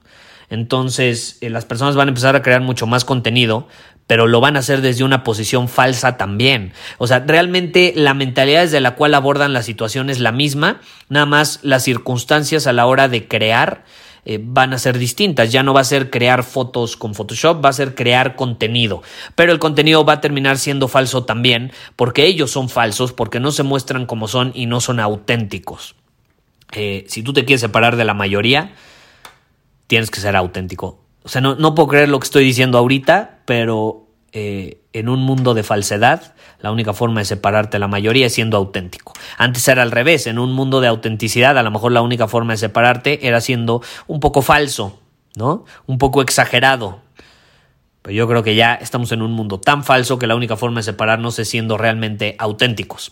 Entonces 0.49 1.37
eh, 1.39 1.49
las 1.49 1.63
personas 1.63 1.95
van 1.95 2.09
a 2.09 2.11
empezar 2.11 2.35
a 2.35 2.41
crear 2.41 2.59
mucho 2.59 2.87
más 2.87 3.05
contenido, 3.05 3.69
pero 4.09 4.25
lo 4.25 4.41
van 4.41 4.55
a 4.55 4.61
hacer 4.61 4.81
desde 4.81 5.03
una 5.03 5.23
posición 5.23 5.69
falsa 5.69 6.17
también. 6.17 6.73
O 6.97 7.05
sea, 7.05 7.19
realmente 7.19 7.93
la 7.95 8.15
mentalidad 8.15 8.61
desde 8.61 8.81
la 8.81 8.95
cual 8.95 9.13
abordan 9.13 9.53
la 9.53 9.61
situación 9.61 10.09
es 10.09 10.19
la 10.19 10.31
misma, 10.31 10.81
nada 11.09 11.27
más 11.27 11.59
las 11.61 11.83
circunstancias 11.83 12.65
a 12.65 12.73
la 12.73 12.87
hora 12.87 13.07
de 13.07 13.27
crear 13.27 13.83
eh, 14.25 14.39
van 14.41 14.73
a 14.73 14.79
ser 14.79 14.97
distintas. 14.97 15.51
Ya 15.51 15.61
no 15.61 15.75
va 15.75 15.81
a 15.81 15.83
ser 15.83 16.09
crear 16.09 16.43
fotos 16.43 16.97
con 16.97 17.13
Photoshop, 17.13 17.63
va 17.63 17.69
a 17.69 17.73
ser 17.73 17.93
crear 17.93 18.35
contenido. 18.35 19.03
Pero 19.35 19.51
el 19.51 19.59
contenido 19.59 20.03
va 20.03 20.13
a 20.13 20.21
terminar 20.21 20.57
siendo 20.57 20.87
falso 20.87 21.25
también, 21.25 21.71
porque 21.95 22.25
ellos 22.25 22.49
son 22.49 22.67
falsos, 22.67 23.13
porque 23.13 23.39
no 23.39 23.51
se 23.51 23.61
muestran 23.61 24.07
como 24.07 24.27
son 24.27 24.53
y 24.55 24.65
no 24.65 24.81
son 24.81 24.99
auténticos. 24.99 25.93
Eh, 26.71 27.05
si 27.07 27.21
tú 27.21 27.31
te 27.31 27.45
quieres 27.45 27.61
separar 27.61 27.95
de 27.95 28.05
la 28.05 28.15
mayoría, 28.15 28.73
tienes 29.85 30.09
que 30.09 30.19
ser 30.19 30.35
auténtico. 30.35 30.99
O 31.29 31.31
sea, 31.31 31.41
no, 31.41 31.75
puedo 31.75 31.87
creer 31.87 32.09
lo 32.09 32.19
que 32.19 32.23
estoy 32.23 32.43
diciendo 32.43 32.79
ahorita, 32.79 33.41
pero 33.45 34.07
eh, 34.31 34.81
en 34.93 35.09
un 35.09 35.19
mundo 35.19 35.53
de 35.53 35.61
falsedad, 35.61 36.33
la 36.59 36.71
única 36.71 36.91
forma 36.91 37.21
de 37.21 37.25
separarte 37.25 37.73
de 37.73 37.79
la 37.79 37.87
mayoría 37.87 38.25
es 38.25 38.33
siendo 38.33 38.57
auténtico. 38.57 39.13
Antes 39.37 39.67
era 39.67 39.83
al 39.83 39.91
revés, 39.91 40.25
en 40.25 40.39
un 40.39 40.53
mundo 40.53 40.81
de 40.81 40.87
autenticidad, 40.87 41.55
a 41.55 41.61
lo 41.61 41.69
mejor 41.69 41.91
la 41.91 42.01
única 42.01 42.27
forma 42.27 42.53
de 42.53 42.57
separarte 42.57 43.27
era 43.27 43.41
siendo 43.41 43.83
un 44.07 44.19
poco 44.19 44.41
falso, 44.41 45.01
¿no? 45.35 45.65
Un 45.85 45.99
poco 45.99 46.23
exagerado. 46.23 47.01
Pero 48.01 48.15
yo 48.15 48.27
creo 48.27 48.41
que 48.41 48.55
ya 48.55 48.73
estamos 48.73 49.11
en 49.11 49.21
un 49.21 49.31
mundo 49.31 49.59
tan 49.59 49.83
falso 49.83 50.17
que 50.17 50.25
la 50.25 50.35
única 50.35 50.55
forma 50.55 50.79
de 50.79 50.85
separarnos 50.85 51.37
es 51.37 51.47
siendo 51.47 51.77
realmente 51.77 52.37
auténticos. 52.39 53.11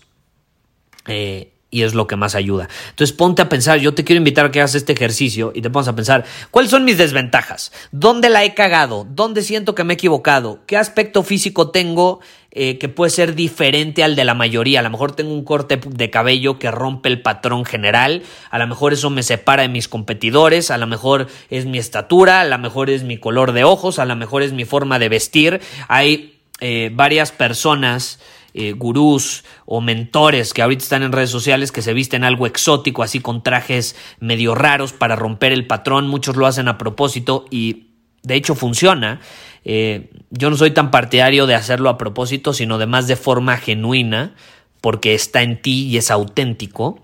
Eh, 1.05 1.53
y 1.69 1.83
es 1.83 1.93
lo 1.93 2.07
que 2.07 2.15
más 2.15 2.35
ayuda. 2.35 2.69
Entonces 2.89 3.15
ponte 3.15 3.41
a 3.41 3.49
pensar, 3.49 3.79
yo 3.79 3.93
te 3.93 4.03
quiero 4.03 4.17
invitar 4.17 4.45
a 4.45 4.51
que 4.51 4.59
hagas 4.59 4.75
este 4.75 4.93
ejercicio 4.93 5.51
y 5.53 5.61
te 5.61 5.69
pongas 5.69 5.89
a 5.89 5.95
pensar, 5.95 6.23
¿cuáles 6.49 6.71
son 6.71 6.85
mis 6.85 6.97
desventajas? 6.97 7.71
¿Dónde 7.91 8.29
la 8.29 8.45
he 8.45 8.53
cagado? 8.53 9.05
¿Dónde 9.09 9.41
siento 9.41 9.75
que 9.75 9.83
me 9.83 9.93
he 9.93 9.95
equivocado? 9.95 10.59
¿Qué 10.65 10.77
aspecto 10.77 11.23
físico 11.23 11.71
tengo 11.71 12.21
eh, 12.51 12.77
que 12.77 12.87
puede 12.87 13.09
ser 13.09 13.35
diferente 13.35 14.03
al 14.05 14.15
de 14.15 14.23
la 14.23 14.33
mayoría? 14.33 14.79
A 14.79 14.83
lo 14.83 14.89
mejor 14.89 15.11
tengo 15.11 15.33
un 15.33 15.43
corte 15.43 15.77
de 15.85 16.09
cabello 16.09 16.57
que 16.57 16.71
rompe 16.71 17.09
el 17.09 17.21
patrón 17.21 17.65
general, 17.65 18.23
a 18.49 18.59
lo 18.59 18.67
mejor 18.67 18.93
eso 18.93 19.09
me 19.09 19.21
separa 19.21 19.63
de 19.63 19.69
mis 19.69 19.89
competidores, 19.89 20.71
a 20.71 20.77
lo 20.77 20.87
mejor 20.87 21.27
es 21.49 21.65
mi 21.65 21.79
estatura, 21.79 22.41
a 22.41 22.45
lo 22.45 22.57
mejor 22.59 22.89
es 22.89 23.03
mi 23.03 23.17
color 23.17 23.51
de 23.51 23.65
ojos, 23.65 23.99
a 23.99 24.05
lo 24.05 24.15
mejor 24.15 24.41
es 24.41 24.53
mi 24.53 24.63
forma 24.63 24.99
de 24.99 25.09
vestir. 25.09 25.59
Hay 25.89 26.39
eh, 26.61 26.91
varias 26.93 27.33
personas 27.33 28.19
eh, 28.59 28.73
gurús 28.73 29.43
o 29.67 29.81
mentores 29.81 30.51
que 30.51 30.63
ahorita 30.63 30.81
están 30.81 31.03
en 31.03 31.11
redes 31.11 31.29
sociales 31.29 31.71
que 31.71 31.83
se 31.83 31.93
visten 31.93 32.23
algo 32.23 32.47
exótico, 32.47 33.03
así 33.03 33.19
con 33.19 33.43
trajes 33.43 33.95
medio 34.19 34.55
raros 34.55 34.93
para 34.93 35.15
romper 35.15 35.51
el 35.53 35.67
patrón. 35.67 36.07
Muchos 36.07 36.35
lo 36.35 36.47
hacen 36.47 36.67
a 36.67 36.79
propósito 36.79 37.45
y 37.51 37.91
de 38.23 38.33
hecho 38.33 38.55
funciona. 38.55 39.21
Eh, 39.63 40.09
yo 40.31 40.49
no 40.49 40.57
soy 40.57 40.71
tan 40.71 40.89
partidario 40.89 41.45
de 41.45 41.53
hacerlo 41.53 41.89
a 41.89 41.99
propósito, 41.99 42.51
sino 42.51 42.79
de 42.79 42.87
más 42.87 43.07
de 43.07 43.15
forma 43.15 43.57
genuina, 43.57 44.33
porque 44.81 45.13
está 45.13 45.43
en 45.43 45.61
ti 45.61 45.85
y 45.85 45.97
es 45.97 46.09
auténtico. 46.09 46.99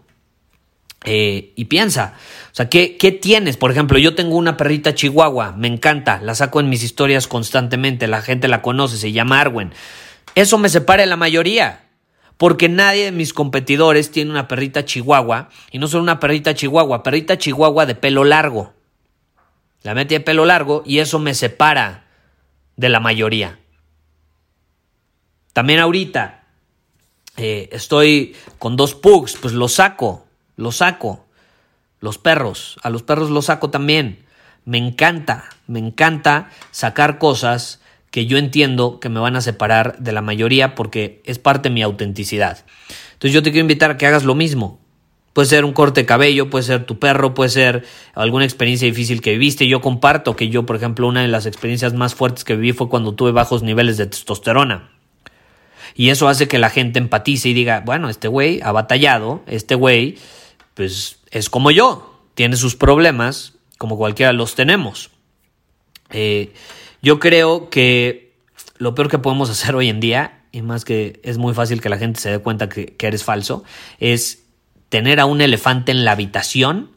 Eh, 1.06 1.54
y 1.56 1.66
piensa, 1.66 2.16
o 2.52 2.56
sea, 2.56 2.68
¿qué, 2.68 2.98
¿qué, 2.98 3.12
tienes? 3.12 3.58
Por 3.58 3.70
ejemplo, 3.70 4.00
yo 4.00 4.16
tengo 4.16 4.38
una 4.38 4.58
perrita 4.58 4.96
chihuahua, 4.96 5.52
me 5.52 5.68
encanta, 5.68 6.20
la 6.20 6.34
saco 6.34 6.62
en 6.62 6.70
mis 6.70 6.82
historias 6.82 7.28
constantemente, 7.28 8.08
la 8.08 8.24
gente 8.24 8.48
la 8.48 8.64
conoce, 8.64 8.98
se 8.98 9.12
llama 9.12 9.40
Arwen. 9.40 9.72
Eso 10.36 10.58
me 10.58 10.70
separa 10.70 11.04
de 11.04 11.08
la 11.08 11.18
mayoría. 11.18 11.90
Porque 12.38 12.68
nadie 12.68 13.06
de 13.06 13.12
mis 13.12 13.34
competidores 13.34 14.12
tiene 14.12 14.32
una 14.32 14.48
perrita 14.48 14.86
chihuahua. 14.86 15.50
Y 15.72 15.80
no 15.80 15.88
solo 15.88 16.04
una 16.04 16.20
perrita 16.20 16.56
chihuahua, 16.56 17.04
perrita 17.04 17.38
chihuahua 17.38 17.86
de 17.86 17.96
pelo 17.96 18.24
largo. 18.24 18.74
La 19.84 19.94
metí 19.94 20.16
de 20.16 20.22
pelo 20.22 20.46
largo 20.46 20.82
y 20.86 21.00
eso 21.00 21.20
me 21.20 21.34
separa 21.34 22.06
de 22.78 22.90
la 22.90 23.00
mayoría. 23.00 23.60
También 25.52 25.80
ahorita 25.80 26.46
eh, 27.38 27.70
estoy 27.72 28.36
con 28.60 28.76
dos 28.76 28.96
pugs, 28.96 29.38
pues 29.38 29.54
los 29.54 29.74
saco, 29.74 30.26
los 30.56 30.78
saco. 30.78 31.26
Los 32.00 32.18
perros, 32.18 32.78
a 32.84 32.90
los 32.90 33.04
perros 33.04 33.30
los 33.30 33.46
saco 33.46 33.70
también. 33.70 34.26
Me 34.66 34.78
encanta, 34.78 35.50
me 35.68 35.80
encanta 35.80 36.50
sacar 36.72 37.18
cosas 37.18 37.80
que 38.14 38.28
yo 38.28 38.38
entiendo 38.38 39.00
que 39.00 39.10
me 39.10 39.20
van 39.20 39.36
a 39.36 39.42
separar 39.42 39.98
de 39.98 40.12
la 40.12 40.22
mayoría 40.22 40.76
porque 40.76 41.24
es 41.26 41.40
parte 41.40 41.70
de 41.70 41.74
mi 41.74 41.82
autenticidad. 41.82 42.64
Entonces 43.14 43.34
yo 43.34 43.42
te 43.42 43.50
quiero 43.50 43.64
invitar 43.64 43.90
a 43.90 43.98
que 43.98 44.06
hagas 44.06 44.24
lo 44.24 44.36
mismo. 44.36 44.80
Puede 45.34 45.48
ser 45.48 45.66
un 45.66 45.74
corte 45.74 46.02
de 46.02 46.06
cabello, 46.06 46.48
puede 46.52 46.64
ser 46.64 46.86
tu 46.86 47.00
perro, 47.00 47.34
puede 47.34 47.50
ser 47.50 47.86
alguna 48.14 48.46
experiencia 48.46 48.88
difícil 48.88 49.20
que 49.20 49.32
viviste. 49.32 49.68
Yo 49.68 49.82
comparto 49.82 50.36
que 50.36 50.50
yo, 50.50 50.64
por 50.64 50.76
ejemplo, 50.76 51.08
una 51.08 51.24
de 51.24 51.28
las 51.28 51.48
experiencias 51.48 51.96
más 51.96 52.14
fuertes 52.14 52.44
que 52.44 52.56
viví 52.56 52.72
fue 52.72 52.88
cuando 52.88 53.16
tuve 53.16 53.32
bajos 53.32 53.64
niveles 53.64 53.98
de 53.98 54.06
testosterona. 54.06 54.92
Y 55.96 56.10
eso 56.10 56.28
hace 56.28 56.48
que 56.48 56.60
la 56.60 56.70
gente 56.70 57.00
empatice 57.00 57.50
y 57.50 57.56
diga, 57.56 57.82
bueno, 57.84 58.10
este 58.10 58.28
güey 58.28 58.62
ha 58.62 58.72
batallado, 58.72 59.42
este 59.48 59.74
güey, 59.74 60.20
pues 60.76 61.18
es 61.32 61.50
como 61.50 61.72
yo, 61.72 62.22
tiene 62.36 62.58
sus 62.58 62.76
problemas, 62.76 63.54
como 63.80 63.98
cualquiera 63.98 64.34
los 64.34 64.54
tenemos. 64.54 65.10
Eh, 66.12 66.54
yo 67.04 67.20
creo 67.20 67.70
que 67.70 68.34
lo 68.78 68.96
peor 68.96 69.10
que 69.10 69.20
podemos 69.20 69.50
hacer 69.50 69.76
hoy 69.76 69.90
en 69.90 70.00
día, 70.00 70.46
y 70.52 70.62
más 70.62 70.86
que 70.86 71.20
es 71.24 71.38
muy 71.38 71.54
fácil 71.54 71.82
que 71.82 71.90
la 71.90 71.98
gente 71.98 72.20
se 72.20 72.32
dé 72.32 72.40
cuenta 72.40 72.70
que, 72.70 72.96
eres 73.00 73.24
falso, 73.24 73.64
es 74.00 74.46
tener 74.88 75.20
a 75.20 75.26
un 75.26 75.42
elefante 75.42 75.92
en 75.92 76.06
la 76.06 76.14
habitación 76.14 76.92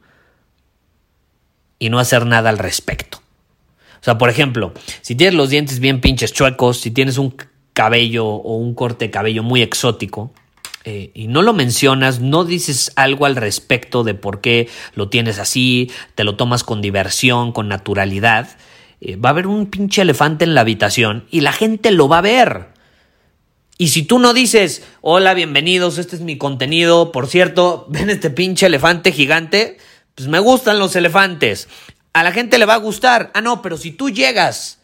y 1.81 1.91
no 1.91 1.99
hacer 1.99 2.25
nada 2.25 2.51
al 2.51 2.59
respecto. 2.59 3.19
O 4.01 4.05
sea, 4.07 4.17
por 4.17 4.31
ejemplo, 4.31 4.73
si 5.03 5.17
tienes 5.17 5.35
los 5.35 5.51
dientes 5.51 5.81
bien 5.81 6.01
pinches 6.01 6.33
chuecos, 6.33 6.79
si 6.79 6.93
tienes 6.93 7.19
un 7.19 7.35
cabello 7.73 8.27
o 8.27 8.57
un 8.57 8.75
corte 8.75 9.07
de 9.07 9.11
cabello 9.11 9.43
muy 9.43 9.61
exótico, 9.61 10.33
eh, 10.85 11.11
y 11.15 11.27
no 11.27 11.43
lo 11.43 11.53
mencionas, 11.53 12.21
no 12.21 12.45
dices 12.45 12.93
algo 12.95 13.27
al 13.27 13.35
respecto 13.35 14.05
de 14.05 14.15
por 14.15 14.41
qué 14.41 14.69
lo 14.95 15.09
tienes 15.09 15.41
así, 15.41 15.91
te 16.15 16.23
lo 16.23 16.37
tomas 16.37 16.63
con 16.63 16.81
diversión, 16.81 17.51
con 17.51 17.67
naturalidad, 17.67 18.57
eh, 19.09 19.15
va 19.15 19.29
a 19.29 19.33
haber 19.33 19.47
un 19.47 19.67
pinche 19.67 20.03
elefante 20.03 20.45
en 20.45 20.57
la 20.57 20.63
habitación 20.63 21.29
y 21.31 21.43
la 21.43 21.53
gente 21.53 21.93
lo 21.93 22.09
va 22.09 22.19
a 22.19 22.23
ver. 22.23 22.71
Y 23.79 23.89
si 23.89 24.03
tú 24.03 24.19
no 24.19 24.35
dices, 24.35 24.83
hola, 25.01 25.33
bienvenidos, 25.33 25.99
este 25.99 26.17
es 26.17 26.23
mi 26.23 26.37
contenido, 26.39 27.13
por 27.13 27.29
cierto, 27.29 27.87
ven 27.91 28.11
este 28.11 28.31
pinche 28.31 28.67
elefante 28.67 29.13
gigante, 29.13 29.79
pues 30.17 30.27
me 30.27 30.41
gustan 30.41 30.81
los 30.81 30.97
elefantes. 30.97 31.69
A 32.15 32.25
la 32.25 32.33
gente 32.33 32.59
le 32.59 32.67
va 32.67 32.75
a 32.75 32.79
gustar. 32.79 33.31
Ah, 33.33 33.43
no, 33.43 33.63
pero 33.63 33.77
si 33.77 33.93
tú 33.93 34.11
llegas 34.11 34.81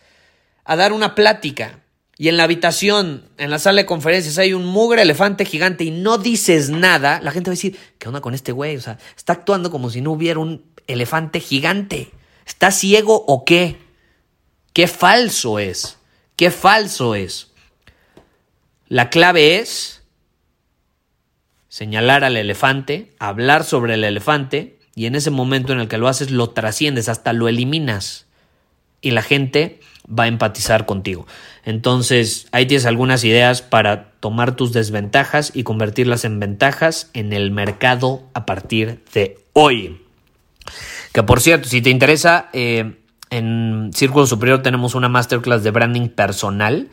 a 0.64 0.76
dar 0.76 0.92
una 0.92 1.16
plática 1.16 1.80
y 2.16 2.28
en 2.28 2.36
la 2.36 2.44
habitación, 2.44 3.28
en 3.38 3.50
la 3.50 3.58
sala 3.58 3.80
de 3.80 3.86
conferencias, 3.86 4.38
hay 4.38 4.52
un 4.52 4.66
mugre 4.66 5.02
elefante 5.02 5.44
gigante 5.44 5.82
y 5.82 5.90
no 5.90 6.18
dices 6.18 6.70
nada, 6.70 7.20
la 7.20 7.32
gente 7.32 7.50
va 7.50 7.54
a 7.54 7.56
decir, 7.56 7.76
¿qué 7.98 8.06
onda 8.06 8.20
con 8.20 8.34
este 8.34 8.52
güey? 8.52 8.76
O 8.76 8.80
sea, 8.80 8.98
está 9.16 9.32
actuando 9.32 9.72
como 9.72 9.90
si 9.90 10.00
no 10.00 10.12
hubiera 10.12 10.38
un 10.38 10.62
elefante 10.86 11.40
gigante. 11.40 12.12
¿Está 12.46 12.70
ciego 12.70 13.24
o 13.26 13.44
qué? 13.44 13.81
Qué 14.72 14.86
falso 14.86 15.58
es. 15.58 15.98
Qué 16.36 16.50
falso 16.50 17.14
es. 17.14 17.48
La 18.88 19.10
clave 19.10 19.58
es 19.58 20.02
señalar 21.68 22.24
al 22.24 22.36
elefante, 22.36 23.12
hablar 23.18 23.64
sobre 23.64 23.94
el 23.94 24.04
elefante 24.04 24.78
y 24.94 25.06
en 25.06 25.14
ese 25.14 25.30
momento 25.30 25.72
en 25.72 25.80
el 25.80 25.88
que 25.88 25.96
lo 25.96 26.08
haces 26.08 26.30
lo 26.30 26.50
trasciendes, 26.50 27.08
hasta 27.08 27.32
lo 27.32 27.48
eliminas 27.48 28.26
y 29.00 29.12
la 29.12 29.22
gente 29.22 29.80
va 30.06 30.24
a 30.24 30.28
empatizar 30.28 30.84
contigo. 30.84 31.26
Entonces, 31.64 32.46
ahí 32.52 32.66
tienes 32.66 32.86
algunas 32.86 33.24
ideas 33.24 33.62
para 33.62 34.10
tomar 34.20 34.56
tus 34.56 34.72
desventajas 34.72 35.52
y 35.54 35.62
convertirlas 35.62 36.24
en 36.24 36.40
ventajas 36.40 37.10
en 37.14 37.32
el 37.32 37.50
mercado 37.50 38.28
a 38.34 38.44
partir 38.44 39.02
de 39.14 39.38
hoy. 39.52 40.02
Que 41.12 41.22
por 41.22 41.40
cierto, 41.40 41.68
si 41.68 41.82
te 41.82 41.90
interesa, 41.90 42.48
eh, 42.52 42.98
en 43.32 43.90
Círculo 43.94 44.26
Superior 44.26 44.62
tenemos 44.62 44.94
una 44.94 45.08
masterclass 45.08 45.62
de 45.62 45.70
branding 45.70 46.08
personal. 46.08 46.90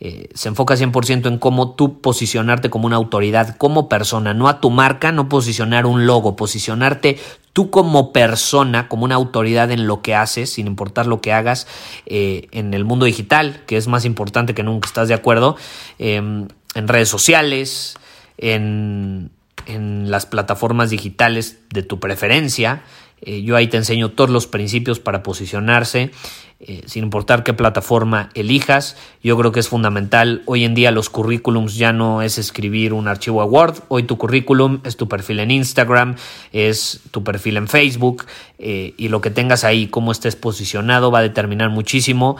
eh, 0.00 0.30
se 0.34 0.48
enfoca 0.48 0.74
100% 0.74 1.28
en 1.28 1.38
cómo 1.38 1.74
tú 1.74 2.00
posicionarte 2.00 2.70
como 2.70 2.86
una 2.86 2.96
autoridad, 2.96 3.56
como 3.56 3.88
persona, 3.88 4.32
no 4.34 4.48
a 4.48 4.58
tu 4.60 4.70
marca, 4.70 5.12
no 5.12 5.28
posicionar 5.28 5.84
un 5.86 6.06
logo, 6.06 6.34
posicionarte 6.34 7.18
tú 7.52 7.70
como 7.70 8.12
persona, 8.12 8.88
como 8.88 9.04
una 9.04 9.16
autoridad 9.16 9.70
en 9.70 9.86
lo 9.86 10.00
que 10.00 10.14
haces, 10.14 10.50
sin 10.54 10.66
importar 10.66 11.06
lo 11.06 11.20
que 11.20 11.32
hagas 11.32 11.68
eh, 12.06 12.48
en 12.52 12.72
el 12.72 12.84
mundo 12.84 13.04
digital, 13.04 13.62
que 13.66 13.76
es 13.76 13.86
más 13.86 14.06
importante 14.06 14.54
que 14.54 14.62
nunca, 14.62 14.88
¿estás 14.88 15.08
de 15.08 15.14
acuerdo? 15.14 15.56
Em, 15.98 16.48
en 16.74 16.88
redes 16.88 17.10
sociales, 17.10 17.96
en, 18.38 19.30
en 19.66 20.10
las 20.10 20.24
plataformas 20.24 20.90
digitales 20.90 21.58
de 21.70 21.82
tu 21.82 22.00
preferencia, 22.00 22.82
eh, 23.22 23.42
yo 23.42 23.56
ahí 23.56 23.68
te 23.68 23.76
enseño 23.76 24.10
todos 24.10 24.30
los 24.30 24.46
principios 24.46 24.98
para 24.98 25.22
posicionarse, 25.22 26.10
eh, 26.58 26.82
sin 26.86 27.04
importar 27.04 27.44
qué 27.44 27.54
plataforma 27.54 28.30
elijas. 28.34 28.96
Yo 29.22 29.36
creo 29.38 29.52
que 29.52 29.60
es 29.60 29.68
fundamental. 29.68 30.42
Hoy 30.46 30.64
en 30.64 30.74
día 30.74 30.90
los 30.90 31.08
currículums 31.08 31.76
ya 31.76 31.92
no 31.92 32.22
es 32.22 32.38
escribir 32.38 32.92
un 32.92 33.06
archivo 33.08 33.40
a 33.40 33.44
Word. 33.44 33.84
Hoy 33.88 34.02
tu 34.02 34.18
currículum 34.18 34.80
es 34.84 34.96
tu 34.96 35.08
perfil 35.08 35.40
en 35.40 35.52
Instagram, 35.52 36.16
es 36.52 37.00
tu 37.12 37.22
perfil 37.22 37.56
en 37.56 37.68
Facebook 37.68 38.26
eh, 38.58 38.94
y 38.96 39.08
lo 39.08 39.20
que 39.20 39.30
tengas 39.30 39.64
ahí, 39.64 39.86
cómo 39.86 40.10
estés 40.10 40.34
posicionado, 40.36 41.10
va 41.10 41.20
a 41.20 41.22
determinar 41.22 41.70
muchísimo 41.70 42.36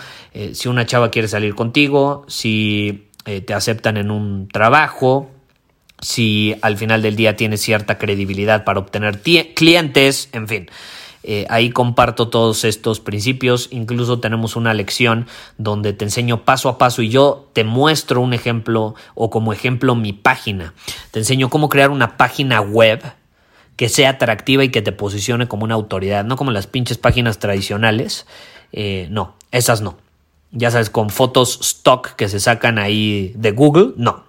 si 0.53 0.69
una 0.69 0.87
chava 0.87 1.11
quiere 1.11 1.29
salir 1.29 1.55
contigo, 1.55 2.25
si 2.27 3.09
te 3.25 3.55
aceptan 3.55 3.97
en 3.97 4.11
un 4.11 4.49
trabajo, 4.49 5.31
si 6.03 6.57
al 6.61 6.77
final 6.77 7.01
del 7.01 7.17
día 7.17 7.37
tienes 7.37 7.63
cierta 7.63 7.97
credibilidad 7.97 8.65
para 8.65 8.81
obtener 8.81 9.23
clientes, 9.23 10.29
en 10.33 10.49
fin. 10.49 10.71
Eh, 11.25 11.47
ahí 11.49 11.71
comparto 11.71 12.29
todos 12.29 12.65
estos 12.65 12.99
principios, 12.99 13.69
incluso 13.71 14.19
tenemos 14.19 14.57
una 14.57 14.75
lección 14.75 15.29
donde 15.57 15.93
te 15.93 16.05
enseño 16.05 16.45
paso 16.45 16.69
a 16.69 16.79
paso 16.79 17.01
y 17.01 17.11
yo 17.11 17.49
te 17.53 17.63
muestro 17.63 18.21
un 18.21 18.35
ejemplo 18.35 18.97
o 19.15 19.31
como 19.31 19.53
ejemplo 19.53 19.95
mi 19.95 20.13
página. 20.13 20.75
Te 21.13 21.21
enseño 21.21 21.49
cómo 21.49 21.69
crear 21.69 21.91
una 21.91 22.17
página 22.17 22.61
web 22.61 23.01
que 23.77 23.89
sea 23.89 24.11
atractiva 24.11 24.65
y 24.65 24.71
que 24.71 24.83
te 24.83 24.91
posicione 24.91 25.47
como 25.47 25.63
una 25.65 25.75
autoridad, 25.75 26.25
no 26.25 26.37
como 26.37 26.51
las 26.51 26.67
pinches 26.67 26.99
páginas 26.99 27.39
tradicionales. 27.39 28.27
Eh, 28.73 29.07
no, 29.11 29.37
esas 29.53 29.81
no. 29.81 29.99
Ya 30.51 30.71
sabes, 30.73 30.91
con 30.91 31.09
fotos 31.09 31.59
stock 31.63 32.15
que 32.17 32.29
se 32.29 32.41
sacan 32.41 32.79
ahí 32.79 33.33
de 33.37 33.53
Google, 33.53 33.93
no. 33.97 34.25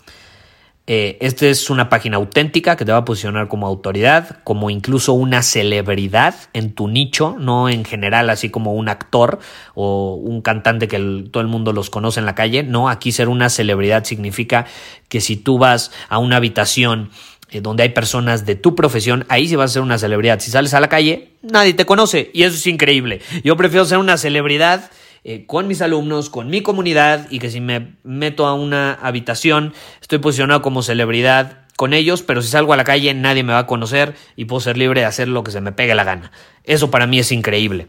Eh, 0.85 1.17
esta 1.21 1.47
es 1.47 1.69
una 1.69 1.87
página 1.87 2.17
auténtica 2.17 2.75
que 2.75 2.83
te 2.83 2.91
va 2.91 2.97
a 2.97 3.05
posicionar 3.05 3.47
como 3.47 3.67
autoridad, 3.67 4.43
como 4.43 4.69
incluso 4.69 5.13
una 5.13 5.41
celebridad 5.41 6.35
en 6.51 6.73
tu 6.73 6.89
nicho, 6.89 7.37
no 7.39 7.69
en 7.69 7.85
general 7.85 8.29
así 8.29 8.49
como 8.49 8.73
un 8.73 8.89
actor 8.89 9.39
o 9.75 10.15
un 10.15 10.41
cantante 10.41 10.89
que 10.89 10.97
todo 11.31 11.39
el 11.39 11.47
mundo 11.47 11.71
los 11.71 11.89
conoce 11.89 12.19
en 12.19 12.25
la 12.25 12.35
calle. 12.35 12.63
No, 12.63 12.89
aquí 12.89 13.13
ser 13.13 13.29
una 13.29 13.49
celebridad 13.49 14.03
significa 14.03 14.65
que 15.07 15.21
si 15.21 15.37
tú 15.37 15.57
vas 15.57 15.91
a 16.09 16.17
una 16.17 16.35
habitación 16.35 17.11
eh, 17.49 17.61
donde 17.61 17.83
hay 17.83 17.89
personas 17.89 18.45
de 18.45 18.55
tu 18.55 18.75
profesión, 18.75 19.25
ahí 19.29 19.47
sí 19.47 19.55
vas 19.55 19.71
a 19.71 19.73
ser 19.75 19.83
una 19.83 19.97
celebridad. 19.97 20.41
Si 20.41 20.51
sales 20.51 20.73
a 20.73 20.81
la 20.81 20.89
calle, 20.89 21.29
nadie 21.43 21.73
te 21.73 21.85
conoce 21.85 22.29
y 22.33 22.43
eso 22.43 22.57
es 22.57 22.67
increíble. 22.67 23.21
Yo 23.45 23.55
prefiero 23.55 23.85
ser 23.85 23.99
una 23.99 24.17
celebridad 24.17 24.91
eh, 25.23 25.45
con 25.45 25.67
mis 25.67 25.81
alumnos, 25.81 26.29
con 26.29 26.49
mi 26.49 26.61
comunidad 26.61 27.27
y 27.29 27.39
que 27.39 27.49
si 27.49 27.61
me 27.61 27.95
meto 28.03 28.45
a 28.45 28.53
una 28.53 28.93
habitación 28.93 29.73
estoy 30.01 30.19
posicionado 30.19 30.61
como 30.61 30.83
celebridad 30.83 31.61
con 31.75 31.93
ellos, 31.93 32.21
pero 32.21 32.41
si 32.41 32.49
salgo 32.49 32.73
a 32.73 32.77
la 32.77 32.83
calle 32.83 33.13
nadie 33.13 33.43
me 33.43 33.53
va 33.53 33.59
a 33.59 33.67
conocer 33.67 34.15
y 34.35 34.45
puedo 34.45 34.59
ser 34.59 34.77
libre 34.77 35.01
de 35.01 35.07
hacer 35.07 35.27
lo 35.27 35.43
que 35.43 35.51
se 35.51 35.61
me 35.61 35.71
pegue 35.71 35.95
la 35.95 36.03
gana. 36.03 36.31
Eso 36.63 36.91
para 36.91 37.07
mí 37.07 37.19
es 37.19 37.31
increíble. 37.31 37.87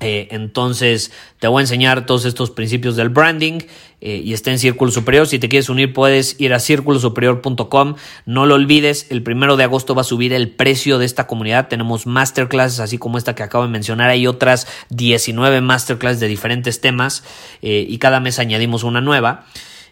Eh, 0.00 0.28
entonces 0.32 1.12
te 1.38 1.48
voy 1.48 1.60
a 1.60 1.62
enseñar 1.62 2.04
todos 2.04 2.24
estos 2.24 2.50
principios 2.50 2.94
del 2.96 3.08
branding 3.08 3.60
eh, 4.00 4.20
y 4.24 4.32
está 4.32 4.50
en 4.50 4.58
Círculo 4.58 4.90
Superior. 4.90 5.26
Si 5.26 5.38
te 5.38 5.48
quieres 5.48 5.68
unir 5.68 5.92
puedes 5.92 6.38
ir 6.40 6.52
a 6.52 6.58
círculosuperior.com. 6.58 7.94
No 8.26 8.46
lo 8.46 8.54
olvides, 8.54 9.06
el 9.10 9.22
primero 9.22 9.56
de 9.56 9.64
agosto 9.64 9.94
va 9.94 10.02
a 10.02 10.04
subir 10.04 10.32
el 10.32 10.50
precio 10.50 10.98
de 10.98 11.06
esta 11.06 11.26
comunidad. 11.26 11.68
Tenemos 11.68 12.06
masterclasses 12.06 12.80
así 12.80 12.98
como 12.98 13.18
esta 13.18 13.34
que 13.34 13.42
acabo 13.42 13.64
de 13.64 13.70
mencionar. 13.70 14.10
Hay 14.10 14.26
otras 14.26 14.66
19 14.90 15.60
masterclasses 15.60 16.20
de 16.20 16.28
diferentes 16.28 16.80
temas 16.80 17.24
eh, 17.62 17.86
y 17.88 17.98
cada 17.98 18.20
mes 18.20 18.38
añadimos 18.38 18.84
una 18.84 19.00
nueva. 19.00 19.46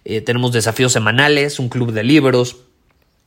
tenemos 0.05 0.53
desafíos 0.53 0.93
semanales, 0.93 1.59
un 1.59 1.69
club 1.69 1.93
de 1.93 2.03
libros 2.03 2.57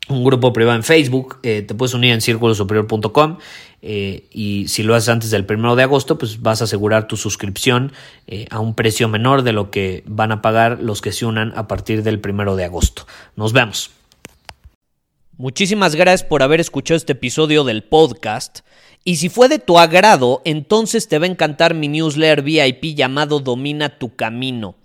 un 0.08 0.24
grupo 0.24 0.54
privado 0.54 0.76
en 0.76 0.84
Facebook, 0.84 1.40
eh, 1.44 1.62
te 1.62 1.74
puedes 1.74 1.94
unir 1.94 2.14
en 2.14 2.22
círculosuperior.com 2.22 3.38
eh, 3.82 4.28
y 4.32 4.68
si 4.68 4.84
lo 4.84 4.96
haces 4.96 5.10
antes 5.10 5.32
del 5.32 5.46
primero 5.46 5.76
de 5.76 5.84
agosto, 5.84 6.18
pues 6.18 6.42
vas 6.42 6.62
a 6.62 6.66
asegurar 6.66 7.08
tu 7.08 7.18
suscripción 7.18 7.92
eh, 8.28 8.48
a 8.50 8.60
un 8.60 8.76
precio 8.76 9.08
menor 9.08 9.44
de 9.44 9.54
lo 9.54 9.72
que 9.72 10.04
van 10.06 10.32
a 10.32 10.42
pagar 10.42 10.80
los 10.82 11.02
que 11.02 11.12
se 11.12 11.26
unan 11.26 11.54
a 11.56 11.68
partir 11.68 12.04
del 12.04 12.20
primero 12.20 12.56
de 12.56 12.66
agosto. 12.66 13.06
Nos 13.36 13.54
vemos. 13.54 13.92
Muchísimas 15.38 15.96
gracias 15.96 16.24
por 16.28 16.44
haber 16.44 16.62
escuchado 16.62 16.98
este 16.98 17.14
episodio 17.14 17.64
del 17.64 17.84
podcast. 17.84 18.60
Y 19.04 19.18
si 19.18 19.30
fue 19.30 19.50
de 19.50 19.60
tu 19.60 19.78
agrado, 19.78 20.42
entonces 20.46 21.08
te 21.08 21.20
va 21.20 21.26
a 21.26 21.30
encantar 21.30 21.76
mi 21.76 21.88
newsletter 21.88 22.42
VIP 22.42 22.96
llamado 22.96 23.40
Domina 23.40 24.00
tu 24.00 24.16
Camino. 24.16 24.76